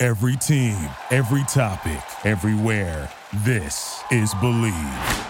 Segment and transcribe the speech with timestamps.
[0.00, 0.76] Every team,
[1.10, 3.10] every topic, everywhere.
[3.38, 5.26] This is Bleav.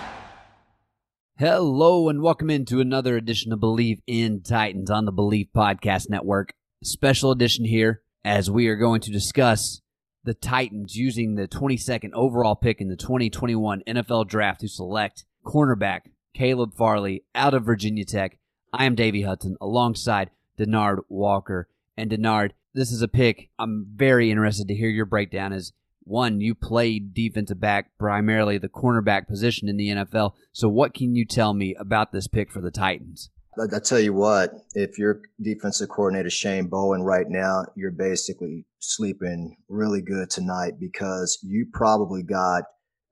[1.39, 6.53] Hello and welcome into another edition of Bleav in Titans on the Bleav Podcast Network.
[6.85, 9.81] Special edition here as we are going to discuss
[10.25, 16.01] the Titans using the 22nd overall pick in the 2021 NFL Draft to select cornerback
[16.35, 18.39] Caleb Farley out of Virginia Tech.
[18.75, 21.71] I am Davey Hudson alongside Denard Walker.
[21.97, 25.73] And Denard, this is a pick I'm very interested to hear your breakdown as
[26.09, 30.33] one, you played defensive back, primarily the cornerback position in the NFL.
[30.53, 33.29] So, what can you tell me about this pick for the Titans?
[33.61, 39.57] I tell you what, if you're defensive coordinator Shane Bowen right now, you're basically sleeping
[39.69, 42.63] really good tonight because you probably got,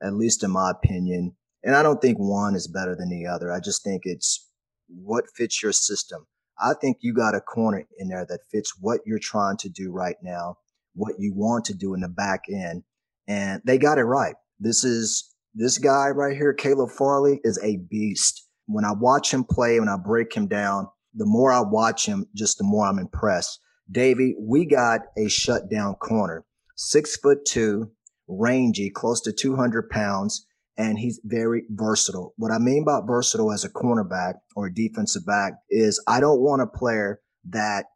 [0.02, 3.52] at least in my opinion, and I don't think one is better than the other.
[3.52, 4.48] I just think it's
[4.88, 6.26] what fits your system.
[6.60, 9.90] I think you got a corner in there that fits what you're trying to do
[9.90, 10.58] right now,
[10.94, 12.84] what you want to do in the back end.
[13.28, 14.34] And they got it right.
[14.58, 18.46] This is this guy right here, Caleb Farley, is a beast.
[18.66, 22.26] When I watch him play, when I break him down, the more I watch him,
[22.34, 23.60] just the more I'm impressed.
[23.90, 27.90] Davey, we got a shutdown corner, six foot two,
[28.28, 30.46] rangy, close to 200 pounds
[30.78, 32.34] and he's very versatile.
[32.36, 36.40] What I mean by versatile as a cornerback or a defensive back is I don't
[36.40, 37.86] want a player that,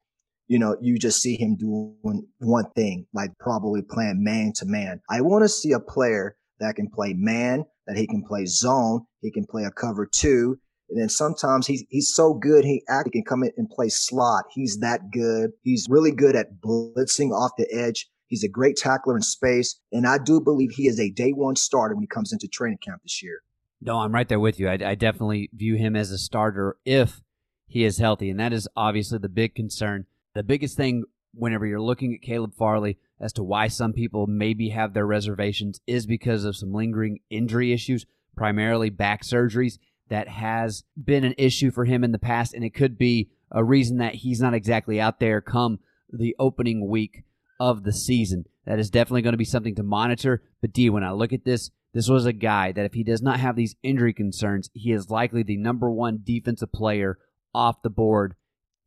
[0.49, 5.01] you know, you just see him doing one thing, like probably playing man to man.
[5.11, 9.03] I want to see a player that can play man, that he can play zone,
[9.21, 10.59] he can play a cover two.
[10.89, 14.45] And then sometimes he's, he's so good, he actually can come in and play slot.
[14.53, 15.53] He's that good.
[15.63, 18.09] He's really good at blitzing off the edge.
[18.31, 21.57] He's a great tackler in space, and I do believe he is a day one
[21.57, 23.43] starter when he comes into training camp this year.
[23.83, 24.69] No, I'm right there with you.
[24.69, 27.23] I, I definitely view him as a starter if
[27.67, 30.07] he is healthy, and that is obviously the big concern.
[30.35, 31.03] The biggest thing
[31.35, 35.81] whenever you're looking at Caleb Farley as to why some people maybe have their reservations
[35.89, 39.79] is because of some lingering injury issues, primarily back surgeries.
[40.09, 43.63] That has been an issue for him in the past, and it could be a
[43.65, 45.79] reason that he's not exactly out there come
[46.13, 47.23] the opening week
[47.61, 48.47] of the season.
[48.65, 50.43] That is definitely going to be something to monitor.
[50.63, 53.21] But D, when I look at this, this was a guy that if he does
[53.21, 57.19] not have these injury concerns, he is likely the number one defensive player
[57.55, 58.35] off the board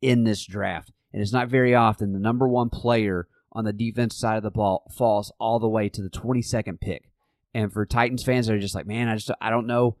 [0.02, 0.90] in this draft.
[1.12, 4.50] And it's not very often the number one player on the defense side of the
[4.50, 7.10] ball falls all the way to the 22nd pick.
[7.54, 9.96] And for Titans fans that are just like, man, I just I don't know.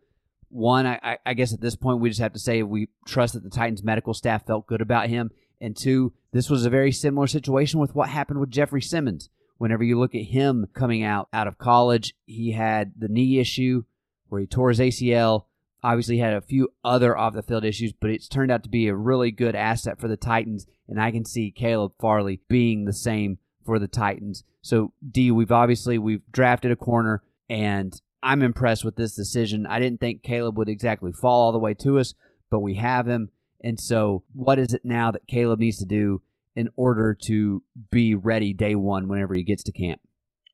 [0.48, 3.44] One, I, I guess at this point we just have to say we trust that
[3.44, 5.30] the Titans medical staff felt good about him
[5.64, 9.30] and two, this was a very similar situation with what happened with Jeffrey Simmons.
[9.56, 13.84] Whenever you look at him coming out out of college, he had the knee issue
[14.28, 15.46] where he tore his ACL.
[15.82, 18.88] Obviously, had a few other off the field issues, but it's turned out to be
[18.88, 20.66] a really good asset for the Titans.
[20.86, 24.44] And I can see Caleb Farley being the same for the Titans.
[24.60, 29.66] So D, we've obviously we've drafted a corner, and I'm impressed with this decision.
[29.66, 32.14] I didn't think Caleb would exactly fall all the way to us,
[32.50, 33.30] but we have him.
[33.64, 36.20] And so, what is it now that Caleb needs to do
[36.54, 40.02] in order to be ready day one whenever he gets to camp?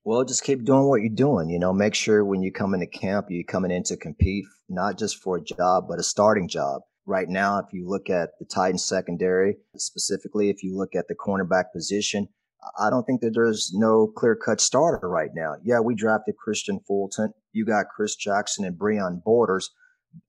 [0.04, 1.50] Well, just keep doing what you're doing.
[1.50, 4.96] You know, make sure when you come into camp, you're coming in to compete, not
[4.96, 6.82] just for a job, but a starting job.
[7.04, 11.16] Right now, if you look at the Titans secondary, specifically, if you look at the
[11.16, 12.28] cornerback position,
[12.78, 15.56] I don't think that there's no clear cut starter right now.
[15.64, 17.32] Yeah, we drafted Kristian Fulton.
[17.52, 19.70] You got Chris Jackson and Breon Borders,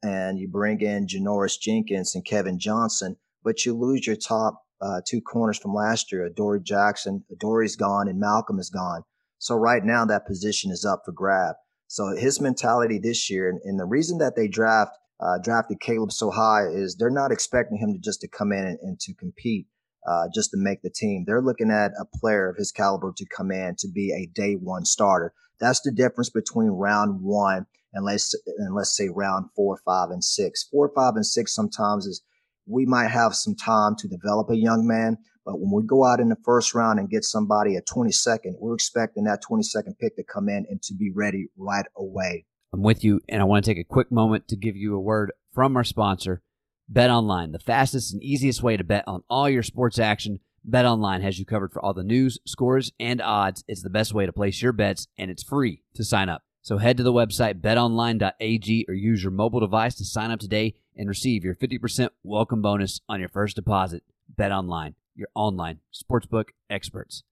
[0.04, 5.02] and you bring in Janoris Jenkins and Kevin Johnson, but you lose your top uh,
[5.06, 6.26] two corners from last year.
[6.26, 9.04] Adoree Jackson, Adoree's gone, and Malcolm is gone.
[9.38, 11.56] So right now that position is up for grab.
[11.88, 16.12] So his mentality this year, and, and the reason that they draft uh, drafted Caleb
[16.12, 19.14] so high is they're not expecting him to just to come in and, and to
[19.14, 19.68] compete.
[20.08, 21.26] Uh, just to make the team.
[21.28, 24.56] They're looking at a player of his caliber to come in to be a day
[24.56, 25.32] one starter.
[25.60, 30.24] That's the difference between round one and let's and let's say round four, five, and
[30.24, 30.68] six.
[30.72, 32.22] Four, five, and six sometimes is
[32.66, 36.20] we might have some time to develop a young man, but when we go out
[36.20, 40.24] in the first round and get somebody at 22nd, we're expecting that 22nd pick to
[40.24, 42.46] come in and to be ready right away.
[42.74, 45.00] I'm with you, and I want to take a quick moment to give you a
[45.00, 46.42] word from our sponsor,
[46.88, 50.40] Bet Online, the fastest and easiest way to bet on all your sports action.
[50.64, 53.64] Bet Online has you covered for all the news, scores, and odds.
[53.68, 56.44] It's the best way to place your bets, and it's free to sign up.
[56.64, 60.76] So head to the website betonline.ag or use your mobile device to sign up today
[60.96, 64.04] and receive your 50% welcome bonus on your first deposit.
[64.38, 67.24] BetOnline, your online sportsbook experts.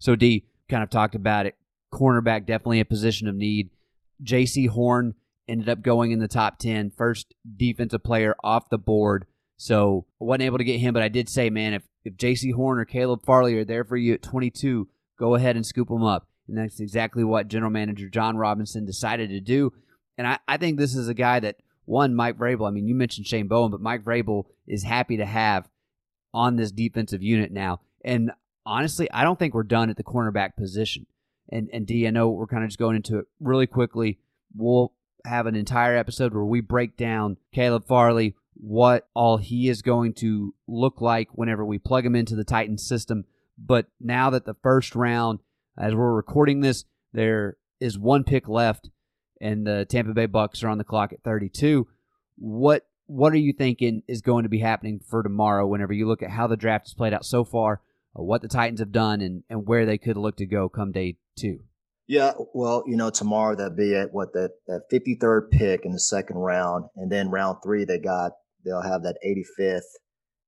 [0.00, 1.56] So D kind of talked about it.
[1.92, 3.70] Cornerback definitely a position of need.
[4.22, 5.14] Jaycee Horn
[5.46, 9.26] ended up going in the top 10, first defensive player off the board.
[9.56, 12.54] So I wasn't able to get him, but I did say, man, if, if Jaycee
[12.54, 16.02] Horn or Caleb Farley are there for you at 22, go ahead and scoop them
[16.04, 16.28] up.
[16.48, 19.72] And that's exactly what general manager Jon Robinson decided to do.
[20.16, 22.94] And I, I think this is a guy that, one, Mike Vrabel, I mean, you
[22.94, 25.68] mentioned Shane Bowen, but Mike Vrabel is happy to have
[26.34, 27.80] on this defensive unit now.
[28.04, 28.32] And
[28.66, 31.06] honestly, I don't think we're done at the cornerback position.
[31.50, 34.18] And, and D, I know we're kind of just going into it really quickly.
[34.54, 34.92] We'll
[35.24, 40.12] have an entire episode where we break down Caleb Farley, what all he is going
[40.14, 43.24] to look like whenever we plug him into the Titans system.
[43.56, 45.40] But now that the first round,
[45.78, 48.90] as we're recording this, there is one pick left,
[49.40, 51.86] and the Tampa Bay Bucks are on the clock at 32.
[52.36, 55.66] What what are you thinking is going to be happening for tomorrow?
[55.66, 57.80] Whenever you look at how the draft has played out so far,
[58.18, 60.92] uh, what the Titans have done, and and where they could look to go come
[60.92, 61.60] day two.
[62.06, 66.00] Yeah, well, you know, tomorrow they'll be at what that that 53rd pick in the
[66.00, 68.32] second round, and then round three they got
[68.64, 69.80] they'll have that 85th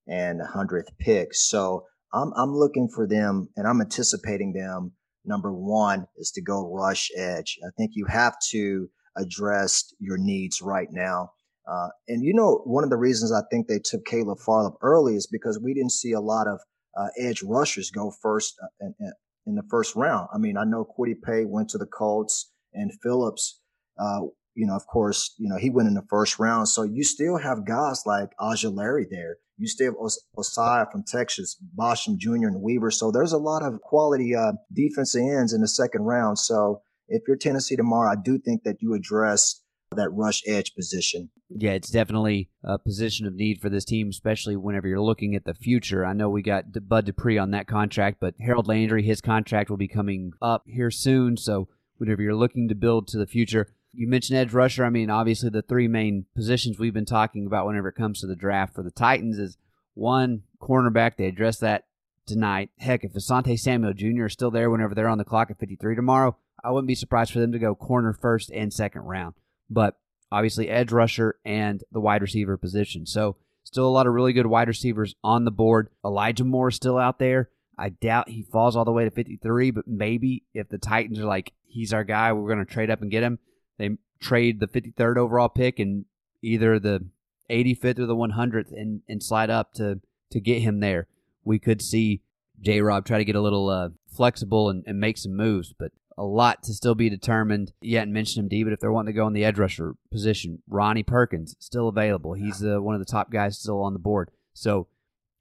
[0.06, 1.34] and 100th pick.
[1.34, 4.92] So I'm I'm looking for them, and I'm anticipating them.
[5.24, 7.58] Number one is to go rush edge.
[7.64, 11.32] I think you have to address your needs right now.
[11.70, 15.16] Uh, and you know, one of the reasons I think they took Caleb Farley early
[15.16, 16.58] is because we didn't see a lot of
[16.96, 19.12] uh, edge rushers go first uh, in,
[19.46, 20.28] in, the first round.
[20.34, 23.60] I mean, I know Kwity Paye went to the Colts and Phillips
[23.98, 24.20] uh,
[24.54, 26.68] you know, of course, you know, he went in the first round.
[26.68, 29.36] So you still have guys like Ojulari there.
[29.56, 32.48] You still have Os- Ossai from Texas, Basham Jr.
[32.48, 32.90] and Weaver.
[32.90, 36.38] So there's a lot of quality uh, defensive ends in the second round.
[36.38, 39.62] So if you're Tennessee tomorrow, I do think that you address
[39.96, 41.30] that rush edge position.
[41.48, 45.44] Yeah, it's definitely a position of need for this team, especially whenever you're looking at
[45.44, 46.06] the future.
[46.06, 49.76] I know we got Bud Dupree on that contract, but Harold Landry, his contract will
[49.76, 51.36] be coming up here soon.
[51.36, 51.68] So
[51.98, 54.84] whenever you're looking to build to the future, you mentioned edge rusher.
[54.84, 58.26] I mean, obviously, the three main positions we've been talking about whenever it comes to
[58.26, 59.58] the draft for the Titans is
[59.94, 61.16] one cornerback.
[61.16, 61.84] They address that
[62.26, 62.70] tonight.
[62.78, 64.26] Heck, if Asante Samuel Jr.
[64.26, 67.32] is still there whenever they're on the clock at 53 tomorrow, I wouldn't be surprised
[67.32, 69.34] for them to go corner first and second round.
[69.68, 69.96] But
[70.30, 73.06] obviously, edge rusher and the wide receiver position.
[73.06, 75.88] So, still a lot of really good wide receivers on the board.
[76.04, 77.50] Elijah Moore is still out there.
[77.76, 81.24] I doubt he falls all the way to 53, but maybe if the Titans are
[81.24, 83.38] like, he's our guy, we're going to trade up and get him
[83.80, 86.04] they trade the 53rd overall pick and
[86.42, 87.06] either the
[87.50, 90.00] 85th or the 100th and, and slide up to,
[90.30, 91.08] to get him there.
[91.44, 92.20] We could see
[92.60, 95.92] J Rob try to get a little uh, flexible and, and make some moves, but
[96.18, 97.72] a lot to still be determined.
[97.80, 99.94] You hadn't mentioned him, D, but if they're wanting to go in the edge rusher
[100.10, 102.34] position, Ronnie Perkins still available.
[102.34, 104.30] He's uh, one of the top guys still on the board.
[104.52, 104.88] So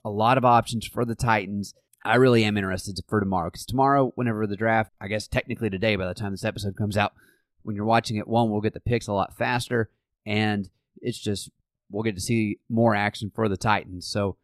[0.06, 1.74] a lot of options for the Titans.
[2.06, 5.98] I really am interested for tomorrow because tomorrow, whenever the draft, I guess technically today,
[5.98, 7.12] by the time this episode comes out,
[7.64, 9.90] when you're watching it, one, we'll get the picks a lot faster,
[10.26, 10.70] and
[11.02, 11.50] it's just
[11.92, 14.08] we'll get to see more action for the Titans.
[14.08, 14.38] So,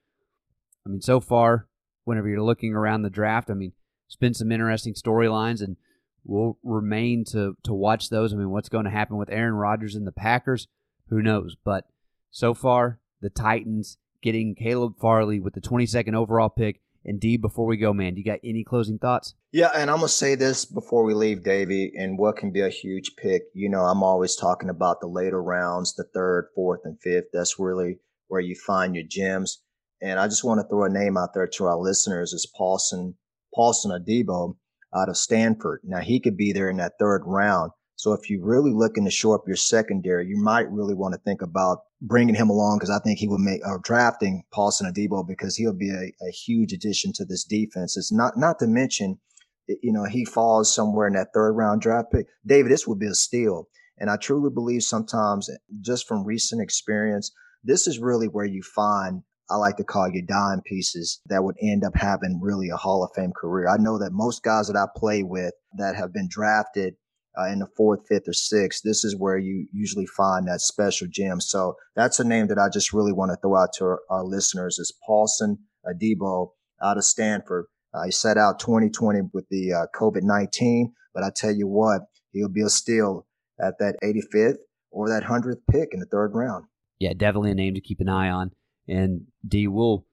[0.85, 1.67] I mean, so far,
[2.03, 3.73] whenever you're looking around the draft, I mean,
[4.07, 5.77] it's been some interesting storylines, and
[6.23, 8.33] we'll remain to to watch those.
[8.33, 10.67] I mean, what's going to happen with Aaron Rodgers and the Packers?
[11.09, 11.55] Who knows?
[11.63, 11.85] But
[12.31, 17.65] so far, the Titans getting Caleb Farley with the 22nd overall pick and D, before
[17.65, 19.35] we go, man, do you got any closing thoughts?
[19.51, 22.69] Yeah, and I'm gonna say this before we leave, Davey, and what can be a
[22.69, 23.43] huge pick.
[23.53, 27.25] You know, I'm always talking about the later rounds, the third, fourth, and fifth.
[27.31, 29.61] That's really where you find your gems.
[30.01, 33.15] And I just want to throw a name out there to our listeners is Paulson
[33.53, 34.57] Paulson Adebo
[34.93, 35.81] out of Stanford.
[35.83, 37.71] Now he could be there in that third round.
[37.97, 41.19] So if you're really looking to shore up your secondary, you might really want to
[41.21, 45.25] think about bringing him along because I think he would make or drafting Paulson Adebo
[45.25, 47.95] because he'll be a, a, huge addition to this defense.
[47.97, 49.19] It's not not to mention,
[49.67, 52.27] you know, he falls somewhere in that third round draft pick.
[52.45, 53.69] David, this would be a steal.
[53.97, 55.49] And I truly believe sometimes,
[55.79, 57.31] just from recent experience,
[57.63, 61.55] this is really where you find I like to call you dime pieces that would
[61.61, 63.67] end up having really a Hall of Fame career.
[63.67, 66.95] I know that most guys that I play with that have been drafted
[67.37, 71.07] uh, in the fourth, fifth, or sixth, this is where you usually find that special
[71.09, 71.39] gem.
[71.39, 74.23] So that's a name that I just really want to throw out to our, our
[74.23, 76.51] listeners is Paulson Adebo
[76.81, 77.65] out of Stanford.
[77.93, 82.01] Uh, he set out 2020 with the uh, COVID-19, but I tell you what,
[82.31, 83.25] he'll be a steal
[83.59, 84.57] at that 85th
[84.91, 86.65] or that 100th pick in the third round.
[86.99, 88.51] Yeah, definitely a name to keep an eye on.
[88.87, 90.05] And D will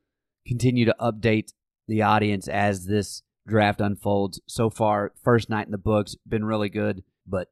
[0.47, 1.53] continue to update
[1.89, 4.41] the audience as this draft unfolds.
[4.47, 7.03] So far, first night in the books, been really good.
[7.27, 7.49] But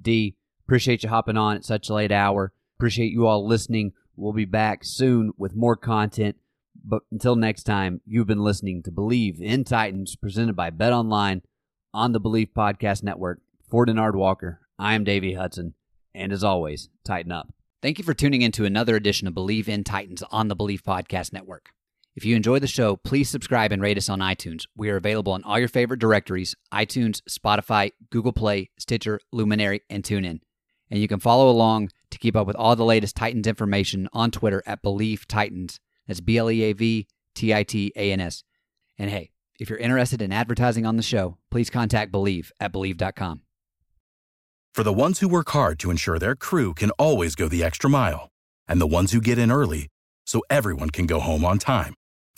[0.00, 0.36] D,
[0.66, 2.52] appreciate you hopping on at such a late hour.
[2.78, 3.92] Appreciate you all listening.
[4.16, 6.36] We'll be back soon with more content.
[6.82, 11.42] But until next time, you've been listening to Bleav in Titans, presented by Bet Online
[11.92, 13.40] on the Bleav Podcast Network.
[13.68, 15.74] For Denard Walker, I am Davey Hudson.
[16.14, 17.52] And as always, tighten up.
[17.82, 20.82] Thank you for tuning in to another edition of Bleav in Titans on the Bleav
[20.82, 21.70] Podcast Network.
[22.16, 24.64] If you enjoy the show, please subscribe and rate us on iTunes.
[24.76, 30.02] We are available on all your favorite directories iTunes, Spotify, Google Play, Stitcher, Luminary, and
[30.02, 30.40] TuneIn.
[30.90, 34.30] And you can follow along to keep up with all the latest Titans information on
[34.30, 35.78] Twitter at Bleav Titans.
[36.08, 38.42] That's B L E A V T I T A N S.
[38.98, 43.42] And hey, if you're interested in advertising on the show, please contact Bleav at Bleav.com.
[44.74, 47.90] For the ones who work hard to ensure their crew can always go the extra
[47.90, 48.30] mile,
[48.66, 49.88] and the ones who get in early
[50.26, 51.94] so everyone can go home on time,